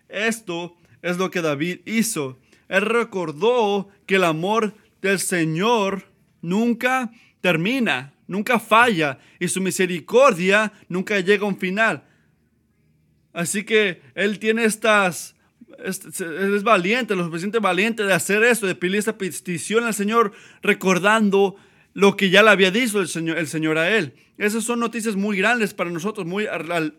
[0.09, 2.39] Esto es lo que David hizo.
[2.69, 6.07] Él recordó que el amor del Señor
[6.41, 12.03] nunca termina nunca falla y su misericordia nunca llega a un final.
[13.33, 15.35] Así que Él tiene estas,
[15.79, 20.33] Él es valiente, lo suficiente valiente de hacer eso, de pedir esta petición al Señor,
[20.63, 21.57] recordando
[21.95, 24.15] lo que ya le había dicho el Señor, el Señor a Él.
[24.39, 26.47] Esas son noticias muy grandes para nosotros, muy,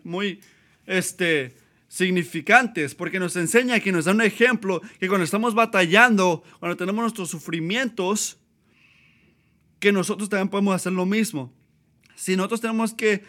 [0.04, 0.40] muy
[0.86, 1.54] este,
[1.88, 7.02] significantes, porque nos enseña que nos da un ejemplo que cuando estamos batallando, cuando tenemos
[7.02, 8.38] nuestros sufrimientos,
[9.78, 11.52] que nosotros también podemos hacer lo mismo.
[12.16, 13.22] Si nosotros tenemos que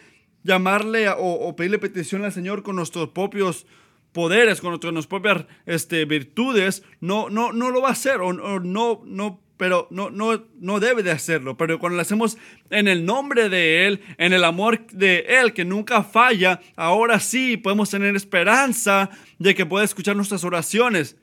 [0.46, 3.66] llamarle o, pedirle petición al Señor con nuestros propios
[4.12, 9.02] poderes, con nuestras propias este, virtudes, no, no, no lo va a hacer o, no,
[9.04, 11.56] no, pero no, no, no debe de hacerlo.
[11.56, 12.38] Pero cuando lo hacemos
[12.70, 17.56] en el nombre de Él, en el amor de Él que nunca falla, ahora sí
[17.56, 21.16] podemos tener esperanza de que pueda escuchar nuestras oraciones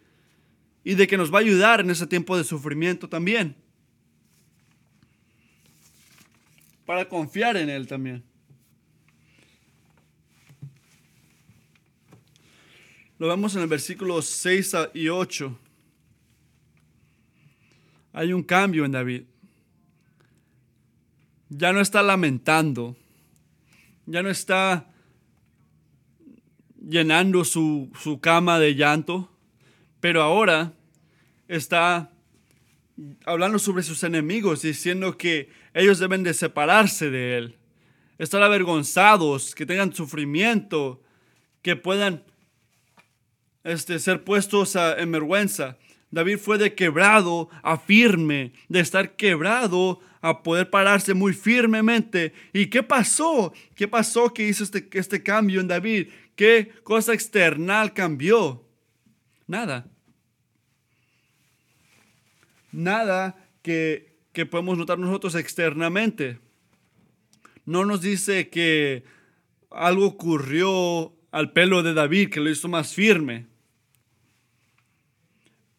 [0.84, 3.56] y de que nos va a ayudar en ese tiempo de sufrimiento también.
[6.86, 8.24] para confiar en Él también.
[13.24, 15.58] Lo vemos en el versículo 6 y 8.
[18.12, 19.24] Hay un cambio en David.
[21.48, 22.98] Ya no está lamentando.
[24.06, 24.92] Ya no está
[26.86, 29.30] llenando su, su cama de llanto.
[30.02, 30.74] Pero ahora
[31.48, 32.12] está
[33.26, 37.56] hablando sobre sus enemigos, diciendo que ellos deben de separarse de él,
[38.18, 41.02] estar avergonzados, que tengan sufrimiento,
[41.62, 42.26] que puedan
[43.64, 45.78] este, ser puestos en vergüenza.
[46.12, 52.34] David fue de quebrado a firme, de estar quebrado a poder pararse muy firmemente.
[52.54, 53.54] ¿Y qué pasó?
[53.76, 56.10] ¿Qué pasó que hizo este, este cambio en David?
[56.36, 58.64] ¿Qué cosa external cambió?
[59.48, 59.88] Nada
[62.74, 64.12] nada que,
[64.50, 66.40] podemos notar nosotros externamente.
[67.66, 69.06] No nos dice que
[69.72, 73.48] algo ocurrió al pelo de David que lo hizo más firme.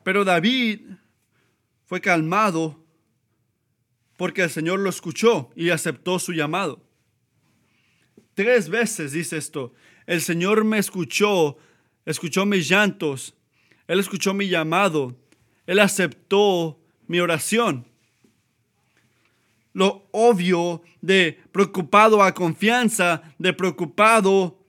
[0.05, 0.83] Pero David
[1.87, 2.85] fue calmado
[4.17, 6.81] porque el Señor lo escuchó y aceptó su llamado.
[8.35, 9.75] Tres veces dice esto,
[10.07, 11.57] el Señor me escuchó,
[12.05, 13.35] escuchó mis llantos,
[13.89, 15.17] Él escuchó mi llamado,
[15.67, 17.87] Él aceptó mi oración.
[19.73, 24.61] Lo obvio de preocupado a confianza, de preocupado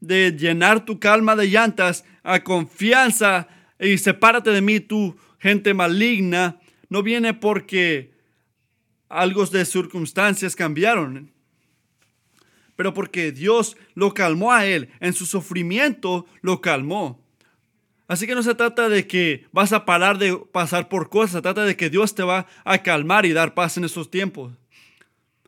[0.00, 3.48] de llenar tu calma de llantas a confianza
[3.80, 8.12] y sepárate de mí, tu gente maligna, no viene porque
[9.08, 11.32] algo de circunstancias cambiaron,
[12.76, 17.20] pero porque Dios lo calmó a él, en su sufrimiento lo calmó.
[18.06, 21.42] Así que no se trata de que vas a parar de pasar por cosas, se
[21.42, 24.52] trata de que Dios te va a calmar y dar paz en estos tiempos.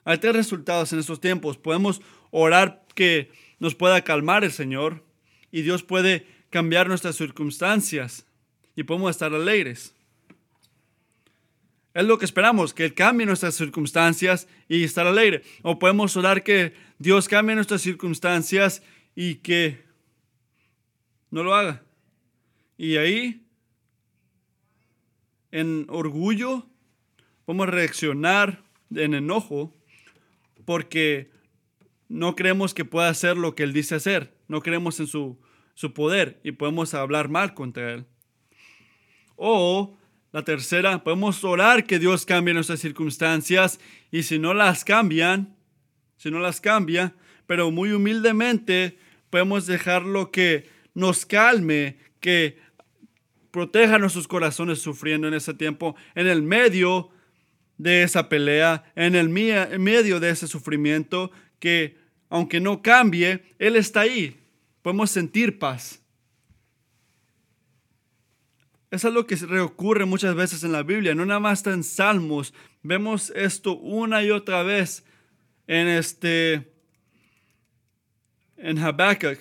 [0.05, 1.57] Hay tres resultados en estos tiempos.
[1.57, 5.05] Podemos orar que nos pueda calmar el Señor
[5.51, 8.27] y Dios puede cambiar nuestras circunstancias
[8.77, 9.95] y podemos estar alegres.
[11.95, 15.43] Es lo que esperamos, que Él cambie nuestras circunstancias y estar alegre.
[15.63, 18.83] O podemos orar que Dios cambie nuestras circunstancias
[19.17, 19.83] y que
[21.31, 21.83] no lo haga.
[22.77, 23.47] Y ahí
[25.51, 26.67] en orgullo,
[27.47, 28.63] podemos reaccionar
[28.95, 29.75] en enojo
[30.65, 31.31] porque
[32.09, 35.39] no creemos que pueda hacer lo que Él dice hacer, no creemos en su,
[35.75, 38.07] su poder y podemos hablar mal contra Él.
[39.37, 39.97] O
[40.33, 45.57] la tercera, podemos orar que Dios cambie nuestras circunstancias y si no las cambian,
[46.17, 47.15] si no las cambia,
[47.47, 48.99] pero muy humildemente
[49.29, 52.59] podemos dejarlo que nos calme, que
[53.51, 57.11] proteja nuestros corazones sufriendo en ese tiempo, en el medio
[57.77, 61.99] de esa pelea, en el medio de ese sufrimiento, que
[62.31, 64.42] aunque no cambie, Él está ahí.
[64.83, 66.03] Podemos sentir paz.
[68.91, 71.83] Eso es lo que reocurre muchas veces en la Biblia, no nada más está en
[71.83, 72.53] Salmos.
[72.83, 75.05] Vemos esto una y otra vez
[75.67, 76.71] en este
[78.59, 79.41] en Habacuc,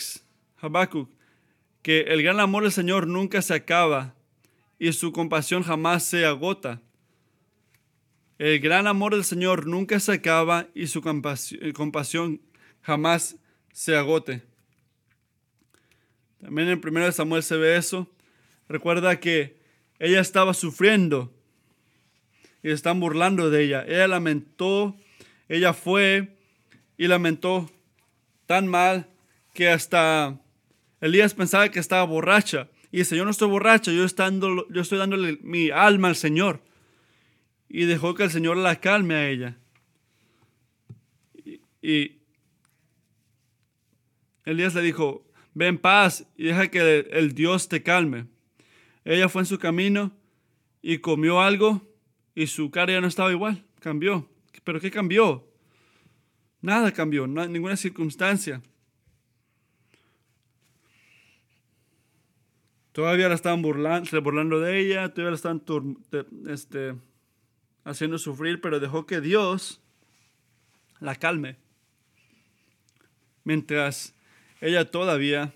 [0.58, 1.10] Habacuc,
[1.82, 4.16] que el gran amor del Señor nunca se acaba
[4.80, 6.82] y su compasión jamás se agota.
[8.38, 12.42] El gran amor del Señor nunca se acaba y su compasión
[12.82, 13.36] jamás
[13.74, 14.51] se agote.
[16.42, 18.08] También en 1 Samuel se ve eso.
[18.68, 19.58] Recuerda que
[20.00, 21.32] ella estaba sufriendo
[22.64, 23.86] y están burlando de ella.
[23.88, 24.96] Ella lamentó,
[25.48, 26.36] ella fue
[26.98, 27.70] y lamentó
[28.48, 29.08] tan mal
[29.54, 30.40] que hasta
[31.00, 32.68] Elías pensaba que estaba borracha.
[32.92, 36.62] Y dice, yo no estoy borracha, yo, estando, yo estoy dándole mi alma al Señor.
[37.70, 39.58] Y dejó que el Señor la calme a ella.
[41.46, 42.20] Y, y
[44.44, 48.26] Elías le dijo, ve en paz y deja que el Dios te calme.
[49.04, 50.12] Ella fue en su camino
[50.82, 51.82] y comió algo
[52.36, 54.30] y su cara ya no estaba igual, cambió.
[54.64, 55.48] ¿Pero qué cambió?
[56.62, 58.62] Nada cambió, ninguna circunstancia.
[62.92, 65.64] Todavía la estaban burlando, burlando de ella, todavía la estaban
[66.48, 66.96] este,
[67.86, 69.82] haciendo sufrir, pero dejó que Dios
[71.00, 71.58] la calme.
[73.44, 74.14] Mientras
[74.62, 75.54] ella todavía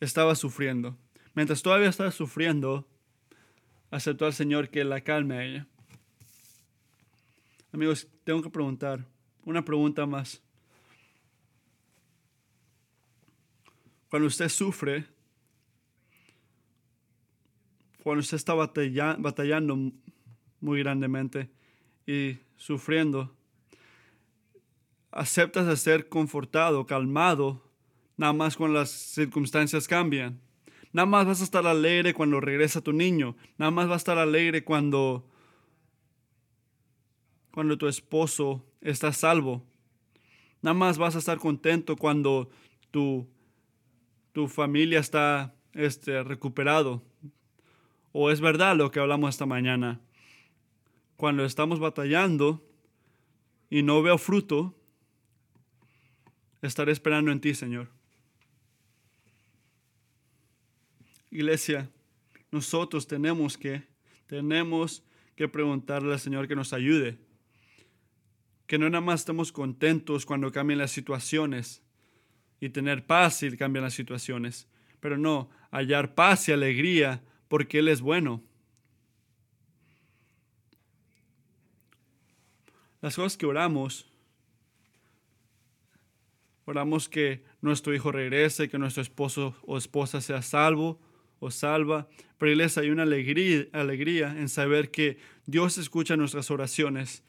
[0.00, 0.96] estaba sufriendo
[1.34, 2.86] mientras todavía estaba sufriendo,
[3.90, 5.66] aceptó al Señor que la calme a ella.
[7.72, 9.06] Amigos, tengo que preguntar
[9.44, 10.42] una pregunta más.
[14.10, 15.06] Cuando usted sufre,
[18.02, 19.92] cuando usted está batallando
[20.60, 21.50] muy grandemente
[22.06, 23.34] y sufriendo,
[25.10, 27.71] aceptas de ser confortado, calmado,
[28.16, 30.40] nada más cuando las circunstancias cambian.
[30.92, 33.36] Nada más vas a estar alegre cuando regresa tu niño.
[33.56, 35.26] Nada más vas a estar alegre cuando,
[37.50, 39.64] cuando tu esposo está salvo.
[40.60, 42.50] Nada más vas a estar contento cuando
[42.90, 43.26] tu,
[44.32, 47.02] tu familia está este, recuperado.
[48.12, 50.00] O es verdad lo que hablamos esta mañana.
[51.16, 52.62] Cuando estamos batallando
[53.70, 54.74] y no veo fruto,
[56.60, 57.88] estaré esperando en ti, Señor.
[61.32, 61.90] Iglesia,
[62.50, 63.82] nosotros tenemos que,
[64.26, 65.02] tenemos
[65.34, 67.18] que preguntarle al Señor que nos ayude.
[68.66, 71.82] Que no nada más estemos contentos cuando cambian las situaciones
[72.60, 74.68] y tener paz si cambian las situaciones,
[75.00, 78.42] pero no, hallar paz y alegría porque Él es bueno.
[83.00, 84.06] Las cosas que oramos,
[86.66, 91.00] oramos que nuestro hijo regrese, que nuestro esposo o esposa sea salvo,
[91.42, 97.24] o salva, pero les hay una alegría, alegría en saber que Dios escucha nuestras oraciones,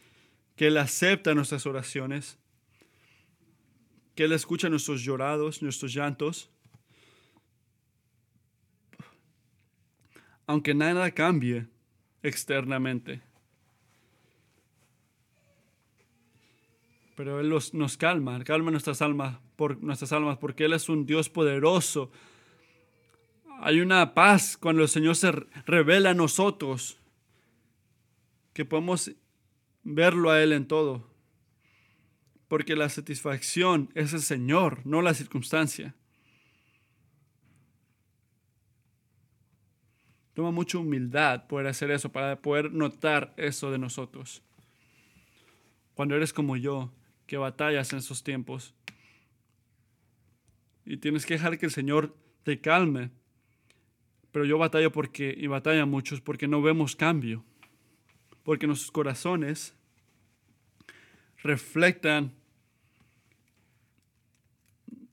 [0.56, 2.38] que Él acepta nuestras oraciones,
[4.14, 6.52] que Él escucha nuestros llorados, nuestros llantos.
[10.46, 11.66] Aunque nada cambie
[12.22, 13.20] externamente.
[17.16, 21.30] Pero Él nos calma, calma nuestras almas, por, nuestras almas, porque Él es un Dios
[21.30, 22.12] poderoso,
[23.64, 25.32] hay una paz cuando el Señor se
[25.66, 27.00] revela a nosotros,
[28.52, 29.12] que podemos
[29.84, 31.10] verlo a Él en todo.
[32.50, 35.96] Porque la satisfacción es el Señor, no la circunstancia.
[40.34, 44.44] Toma mucha humildad poder hacer eso, para poder notar eso de nosotros.
[45.94, 46.92] Cuando eres como yo,
[47.28, 48.74] que batallas en esos tiempos.
[50.86, 53.23] Y tienes que dejar que el Señor te calme
[54.34, 57.46] pero yo batallo porque, y batalla muchos porque no vemos cambio.
[58.42, 59.76] Porque nuestros corazones
[61.44, 62.34] reflectan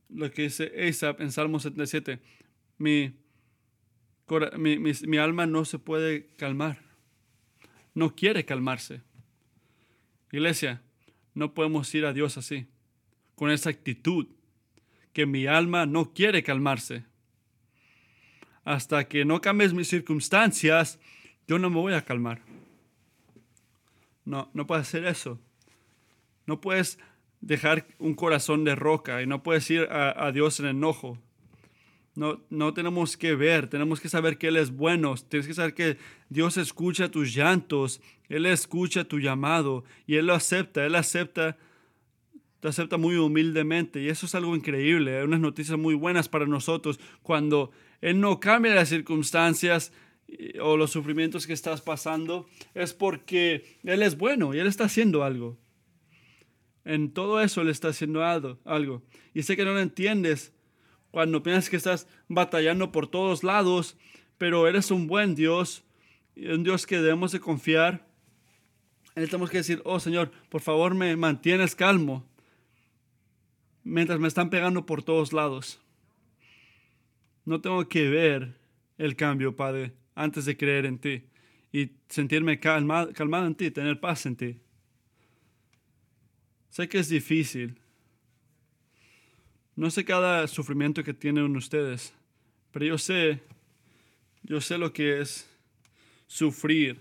[0.08, 2.18] lo que dice Asap en Salmo 77.
[2.78, 3.12] Mi,
[4.56, 6.80] mi, mi, alma no se puede calmar.
[7.92, 9.02] no quiere calmarse.
[10.32, 10.80] Iglesia,
[11.34, 12.68] no podemos ir a Dios así,
[13.34, 14.28] con esa actitud,
[15.12, 17.09] que mi alma no quiere calmarse.
[18.64, 20.98] Hasta que no cambies mis circunstancias,
[21.46, 22.42] yo no me voy a calmar.
[24.24, 25.40] No, no puedes hacer eso.
[26.46, 26.98] No puedes
[27.40, 31.18] dejar un corazón de roca y no puedes ir a, Dios en enojo.
[32.14, 35.74] No, no tenemos que ver, tenemos que saber que Él es bueno, tienes que saber
[35.74, 35.96] que
[36.28, 41.56] Dios escucha tus llantos, Él escucha tu llamado y Él lo acepta, Él acepta,
[42.58, 47.00] te acepta muy humildemente y eso es algo increíble, unas noticias muy buenas para nosotros
[47.22, 47.70] cuando
[48.00, 49.92] Él no cambia las circunstancias
[50.62, 55.24] o los sufrimientos que estás pasando, es porque Él es bueno y Él está haciendo
[55.24, 55.58] algo.
[56.84, 59.02] En todo eso Él está haciendo algo.
[59.34, 60.52] Y sé que no lo entiendes,
[61.10, 63.96] cuando piensas que estás batallando por todos lados,
[64.38, 65.84] pero eres un buen Dios,
[66.36, 68.06] un Dios que debemos de confiar.
[69.14, 72.24] Tenemos que decir, oh Señor, por favor me mantienes calmo
[73.82, 75.80] mientras me están pegando por todos lados.
[77.50, 78.54] No tengo que ver
[78.96, 81.24] el cambio, Padre, antes de creer en ti
[81.72, 83.10] y sentirme calmado,
[83.44, 84.60] en ti, tener paz en ti.
[86.68, 87.76] Sé que es difícil,
[89.74, 92.14] no sé cada sufrimiento que tienen ustedes,
[92.70, 93.40] pero yo sé,
[94.44, 95.50] yo sé lo que es
[96.28, 97.00] sufrir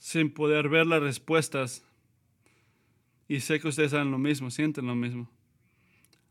[0.00, 1.84] sin poder ver las respuestas.
[3.28, 5.30] Y sé que ustedes saben lo mismo, sienten lo mismo.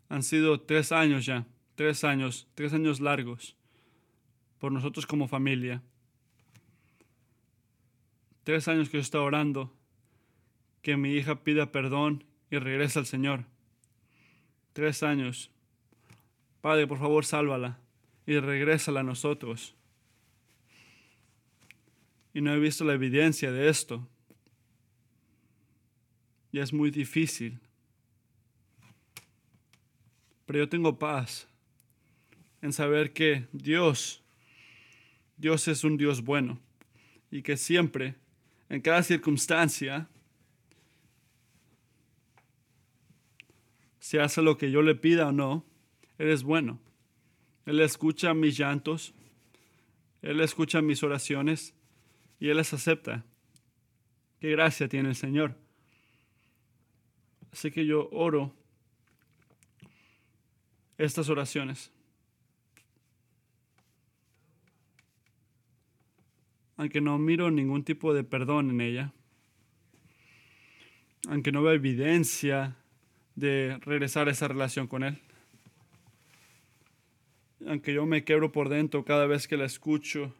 [0.10, 3.56] Han sido tres años ya, tres años, tres años largos
[4.60, 5.82] por nosotros como familia.
[8.44, 9.74] Tres años que yo estoy orando
[10.82, 13.46] que mi hija pida perdón y regrese al Señor
[14.74, 15.52] tres años.
[16.62, 17.80] Padre, por favor, sálvala
[18.26, 19.76] y regrésala a nosotros.
[22.34, 24.08] Y no he visto la evidencia de esto.
[26.52, 27.60] Y es muy difícil.
[30.46, 31.48] Pero yo tengo paz
[32.64, 34.24] en saber que Dios,
[35.36, 36.62] Dios es un Dios bueno
[37.30, 38.16] y que siempre,
[38.70, 40.08] en cada circunstancia,
[44.00, 45.66] si hace lo que yo le pida o no,
[46.18, 46.80] Él es bueno.
[47.66, 49.14] Él escucha mis llantos,
[50.22, 51.74] Él escucha mis oraciones
[52.40, 53.26] y Él las acepta.
[54.40, 55.58] Qué gracia tiene el Señor.
[57.52, 58.56] Así que yo oro
[60.98, 61.92] estas oraciones.
[66.78, 69.14] Aunque no miro ningún tipo de perdón en ella,
[71.30, 72.76] aunque no veo evidencia
[73.36, 75.20] de regresar a esa relación con Él.
[77.66, 80.34] Aunque yo me quebro por dentro cada vez que la escucho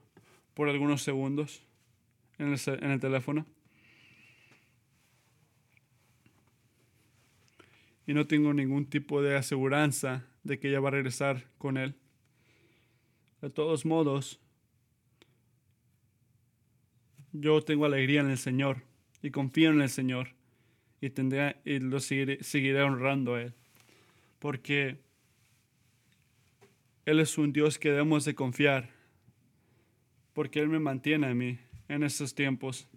[0.54, 1.64] por algunos segundos
[2.38, 3.46] en el, en el teléfono.
[8.06, 11.96] Y no tengo ningún tipo de aseguranza de que ella va a regresar con Él.
[13.42, 14.42] De todos modos,
[17.34, 18.84] yo tengo alegría en el Señor
[19.22, 20.30] y confío en el Señor
[21.02, 23.54] y, tendré, y lo seguiré, honrando a Él.
[24.40, 25.00] Porque
[27.06, 28.90] Él es un Dios que debemos de confiar.
[30.34, 31.60] Porque Él me mantiene a mí
[31.90, 32.88] en estos tiempos.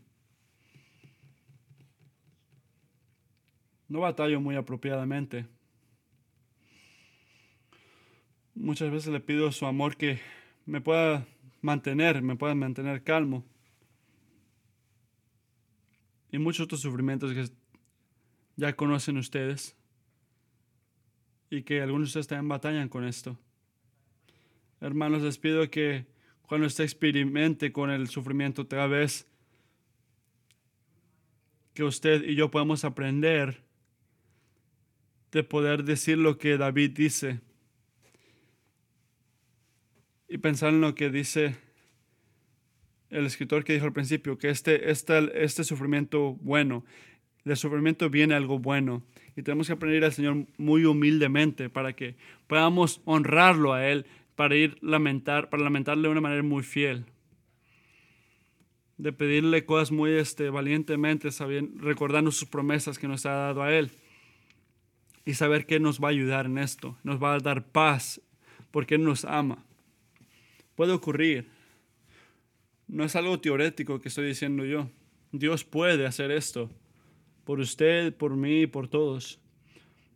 [3.88, 5.46] No batallo muy apropiadamente.
[8.54, 10.20] Muchas veces le pido su amor que
[10.64, 11.26] me pueda
[11.60, 13.44] mantener, me pueda mantener calmo.
[16.30, 17.48] Y muchos otros sufrimientos que
[18.56, 19.76] ya conocen ustedes
[21.50, 23.38] y que algunos de ustedes también batallan con esto.
[24.80, 26.06] Hermanos, les pido que
[26.42, 29.26] cuando usted experimente con el sufrimiento otra vez,
[31.74, 33.62] que usted y yo podamos aprender
[35.32, 37.40] de poder decir lo que David dice
[40.28, 41.56] y pensar en lo que dice
[43.10, 46.84] el escritor que dijo al principio, que este, este, este sufrimiento bueno
[47.46, 49.04] del sufrimiento viene algo bueno.
[49.36, 52.16] Y tenemos que aprender al Señor muy humildemente para que
[52.48, 54.04] podamos honrarlo a Él,
[54.34, 57.04] para ir lamentar, para lamentarle de una manera muy fiel.
[58.98, 63.72] De pedirle cosas muy este, valientemente, sabiendo, recordando sus promesas que nos ha dado a
[63.72, 63.92] Él.
[65.24, 68.20] Y saber que nos va a ayudar en esto, nos va a dar paz,
[68.72, 69.64] porque Él nos ama.
[70.74, 71.55] Puede ocurrir.
[72.88, 74.90] No es algo teorético que estoy diciendo yo.
[75.32, 76.70] Dios puede hacer esto
[77.44, 79.40] por usted, por mí, por todos,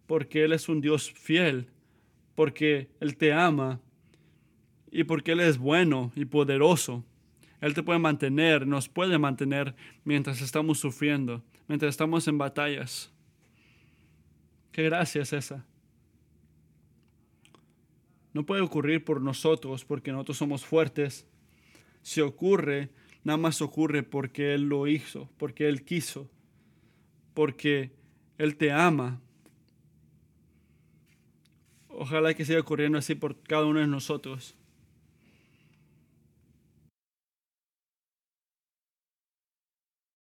[0.06, 1.68] porque Él es un Dios fiel,
[2.34, 3.80] porque Él te ama
[4.90, 7.04] y porque Él es bueno y poderoso.
[7.60, 13.12] Él te puede mantener, nos puede mantener mientras estamos sufriendo, mientras estamos en batallas.
[14.72, 15.64] Qué gracia es esa.
[18.32, 21.26] No puede ocurrir por nosotros porque nosotros somos fuertes.
[22.03, 22.90] Si ocurre,
[23.24, 26.30] nada más ocurre porque Él lo hizo, porque Él quiso,
[27.34, 27.92] porque
[28.38, 29.20] Él te ama.
[31.88, 34.57] Ojalá que siga ocurriendo así por cada uno de nosotros.